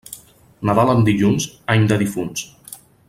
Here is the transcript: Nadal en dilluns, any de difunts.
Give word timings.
Nadal 0.69 0.93
en 0.93 1.03
dilluns, 1.09 1.47
any 1.75 1.85
de 1.93 1.99
difunts. 2.05 2.47